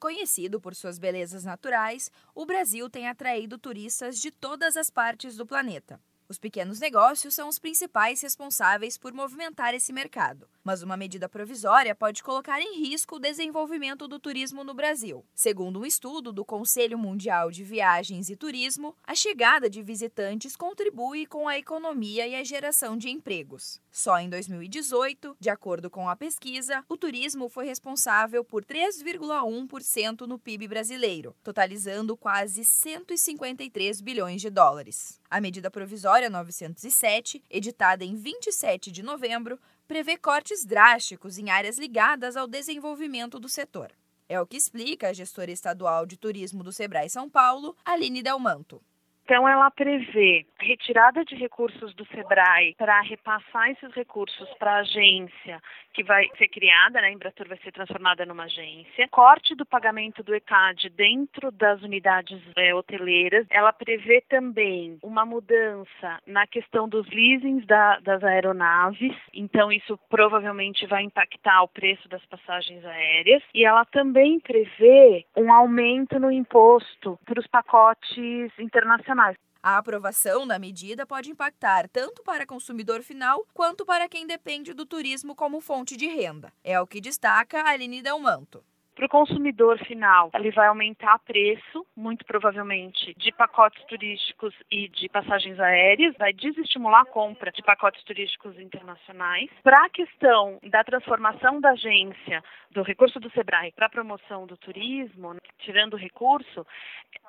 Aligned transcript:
Conhecido 0.00 0.58
por 0.62 0.74
suas 0.74 0.98
belezas 0.98 1.44
naturais, 1.44 2.10
o 2.34 2.46
Brasil 2.46 2.88
tem 2.88 3.06
atraído 3.06 3.58
turistas 3.58 4.18
de 4.18 4.30
todas 4.30 4.74
as 4.74 4.88
partes 4.88 5.36
do 5.36 5.44
planeta. 5.44 6.00
Os 6.30 6.38
pequenos 6.38 6.78
negócios 6.78 7.34
são 7.34 7.48
os 7.48 7.58
principais 7.58 8.20
responsáveis 8.20 8.96
por 8.96 9.12
movimentar 9.12 9.74
esse 9.74 9.92
mercado, 9.92 10.48
mas 10.62 10.80
uma 10.80 10.96
medida 10.96 11.28
provisória 11.28 11.92
pode 11.92 12.22
colocar 12.22 12.60
em 12.60 12.78
risco 12.78 13.16
o 13.16 13.18
desenvolvimento 13.18 14.06
do 14.06 14.16
turismo 14.20 14.62
no 14.62 14.72
Brasil. 14.72 15.26
Segundo 15.34 15.80
um 15.80 15.84
estudo 15.84 16.32
do 16.32 16.44
Conselho 16.44 16.96
Mundial 16.96 17.50
de 17.50 17.64
Viagens 17.64 18.30
e 18.30 18.36
Turismo, 18.36 18.94
a 19.02 19.12
chegada 19.12 19.68
de 19.68 19.82
visitantes 19.82 20.54
contribui 20.54 21.26
com 21.26 21.48
a 21.48 21.58
economia 21.58 22.28
e 22.28 22.36
a 22.36 22.44
geração 22.44 22.96
de 22.96 23.10
empregos. 23.10 23.80
Só 23.90 24.16
em 24.20 24.30
2018, 24.30 25.36
de 25.40 25.50
acordo 25.50 25.90
com 25.90 26.08
a 26.08 26.14
pesquisa, 26.14 26.84
o 26.88 26.96
turismo 26.96 27.48
foi 27.48 27.66
responsável 27.66 28.44
por 28.44 28.64
3,1% 28.64 30.28
no 30.28 30.38
PIB 30.38 30.68
brasileiro, 30.68 31.34
totalizando 31.42 32.16
quase 32.16 32.64
153 32.64 34.00
bilhões 34.00 34.40
de 34.40 34.48
dólares. 34.48 35.19
A 35.30 35.40
medida 35.40 35.70
provisória 35.70 36.28
907, 36.28 37.44
editada 37.48 38.04
em 38.04 38.16
27 38.16 38.90
de 38.90 39.00
novembro, 39.00 39.60
prevê 39.86 40.16
cortes 40.16 40.64
drásticos 40.64 41.38
em 41.38 41.50
áreas 41.50 41.78
ligadas 41.78 42.36
ao 42.36 42.48
desenvolvimento 42.48 43.38
do 43.38 43.48
setor. 43.48 43.92
É 44.28 44.40
o 44.40 44.46
que 44.46 44.56
explica 44.56 45.08
a 45.08 45.12
gestora 45.12 45.52
estadual 45.52 46.04
de 46.04 46.16
turismo 46.16 46.64
do 46.64 46.72
Sebrae 46.72 47.08
São 47.08 47.30
Paulo, 47.30 47.76
Aline 47.84 48.24
Delmanto. 48.24 48.82
Então, 49.30 49.48
ela 49.48 49.70
prevê 49.70 50.44
retirada 50.58 51.24
de 51.24 51.36
recursos 51.36 51.94
do 51.94 52.04
SEBRAE 52.06 52.74
para 52.76 53.00
repassar 53.00 53.70
esses 53.70 53.94
recursos 53.94 54.48
para 54.58 54.72
a 54.72 54.80
agência 54.80 55.62
que 55.94 56.02
vai 56.02 56.28
ser 56.36 56.48
criada, 56.48 57.00
né? 57.00 57.06
A 57.06 57.12
Embratur 57.12 57.46
vai 57.46 57.58
ser 57.58 57.70
transformada 57.70 58.26
numa 58.26 58.44
agência. 58.44 59.06
Corte 59.08 59.54
do 59.54 59.64
pagamento 59.64 60.24
do 60.24 60.34
ECAD 60.34 60.88
dentro 60.90 61.52
das 61.52 61.80
unidades 61.80 62.40
é, 62.56 62.74
hoteleiras. 62.74 63.46
Ela 63.50 63.72
prevê 63.72 64.20
também 64.28 64.98
uma 65.00 65.24
mudança 65.24 66.18
na 66.26 66.44
questão 66.46 66.88
dos 66.88 67.08
leasings 67.10 67.64
da, 67.66 68.00
das 68.00 68.24
aeronaves. 68.24 69.16
Então, 69.32 69.70
isso 69.70 69.96
provavelmente 70.08 70.86
vai 70.86 71.04
impactar 71.04 71.62
o 71.62 71.68
preço 71.68 72.08
das 72.08 72.24
passagens 72.26 72.84
aéreas. 72.84 73.44
E 73.54 73.64
ela 73.64 73.84
também 73.84 74.40
prevê 74.40 75.24
um 75.36 75.52
aumento 75.52 76.18
no 76.18 76.32
imposto 76.32 77.16
para 77.24 77.38
os 77.38 77.46
pacotes 77.46 78.52
internacionais. 78.58 79.19
A 79.62 79.76
aprovação 79.76 80.46
da 80.46 80.58
medida 80.58 81.04
pode 81.04 81.30
impactar 81.30 81.86
tanto 81.88 82.22
para 82.22 82.46
consumidor 82.46 83.02
final 83.02 83.46
quanto 83.52 83.84
para 83.84 84.08
quem 84.08 84.26
depende 84.26 84.72
do 84.72 84.86
turismo 84.86 85.34
como 85.34 85.60
fonte 85.60 85.98
de 85.98 86.06
renda. 86.06 86.50
É 86.64 86.80
o 86.80 86.86
que 86.86 87.00
destaca 87.00 87.62
Aline 87.68 88.00
Delmanto. 88.00 88.64
Para 89.00 89.06
o 89.06 89.08
consumidor 89.08 89.78
final, 89.78 90.30
ele 90.34 90.50
vai 90.50 90.66
aumentar 90.66 91.18
preço, 91.20 91.86
muito 91.96 92.22
provavelmente, 92.26 93.14
de 93.16 93.32
pacotes 93.32 93.82
turísticos 93.86 94.54
e 94.70 94.90
de 94.90 95.08
passagens 95.08 95.58
aéreas, 95.58 96.14
vai 96.18 96.34
desestimular 96.34 97.00
a 97.00 97.06
compra 97.06 97.50
de 97.50 97.62
pacotes 97.62 98.04
turísticos 98.04 98.60
internacionais. 98.60 99.48
Para 99.62 99.86
a 99.86 99.88
questão 99.88 100.58
da 100.64 100.84
transformação 100.84 101.62
da 101.62 101.70
agência 101.70 102.44
do 102.72 102.82
recurso 102.82 103.18
do 103.18 103.30
Sebrae 103.30 103.72
para 103.72 103.86
a 103.86 103.88
promoção 103.88 104.46
do 104.46 104.58
turismo, 104.58 105.34
tirando 105.60 105.94
o 105.94 105.98
recurso, 105.98 106.66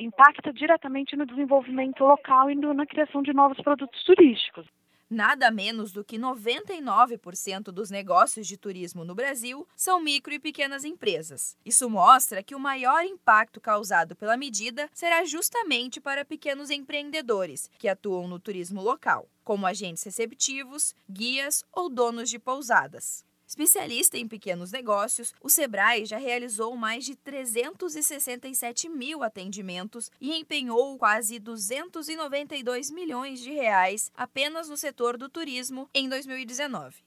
impacta 0.00 0.52
diretamente 0.52 1.14
no 1.14 1.24
desenvolvimento 1.24 2.02
local 2.02 2.50
e 2.50 2.56
na 2.56 2.84
criação 2.84 3.22
de 3.22 3.32
novos 3.32 3.60
produtos 3.60 4.02
turísticos. 4.02 4.66
Nada 5.12 5.50
menos 5.50 5.90
do 5.90 6.04
que 6.04 6.16
99% 6.16 7.72
dos 7.72 7.90
negócios 7.90 8.46
de 8.46 8.56
turismo 8.56 9.04
no 9.04 9.12
Brasil 9.12 9.66
são 9.74 10.00
micro 10.00 10.32
e 10.32 10.38
pequenas 10.38 10.84
empresas. 10.84 11.56
Isso 11.66 11.90
mostra 11.90 12.44
que 12.44 12.54
o 12.54 12.60
maior 12.60 13.04
impacto 13.04 13.60
causado 13.60 14.14
pela 14.14 14.36
medida 14.36 14.88
será 14.94 15.24
justamente 15.24 16.00
para 16.00 16.24
pequenos 16.24 16.70
empreendedores 16.70 17.68
que 17.76 17.88
atuam 17.88 18.28
no 18.28 18.38
turismo 18.38 18.80
local, 18.80 19.28
como 19.42 19.66
agentes 19.66 20.04
receptivos, 20.04 20.94
guias 21.10 21.64
ou 21.72 21.90
donos 21.90 22.30
de 22.30 22.38
pousadas. 22.38 23.28
Especialista 23.50 24.16
em 24.16 24.28
pequenos 24.28 24.70
negócios, 24.70 25.34
o 25.42 25.50
Sebrae 25.50 26.06
já 26.06 26.18
realizou 26.18 26.76
mais 26.76 27.04
de 27.04 27.16
367 27.16 28.88
mil 28.88 29.24
atendimentos 29.24 30.08
e 30.20 30.32
empenhou 30.36 30.96
quase 30.96 31.40
292 31.40 32.92
milhões 32.92 33.40
de 33.40 33.50
reais 33.50 34.12
apenas 34.14 34.68
no 34.68 34.76
setor 34.76 35.16
do 35.16 35.28
turismo 35.28 35.90
em 35.92 36.08
2019. 36.08 36.98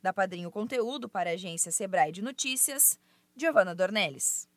Da 0.00 0.12
Padrinho 0.12 0.52
Conteúdo 0.52 1.08
para 1.08 1.30
a 1.30 1.32
agência 1.32 1.72
Sebrae 1.72 2.12
de 2.12 2.22
Notícias, 2.22 2.96
Giovana 3.36 3.74
Dornelles. 3.74 4.48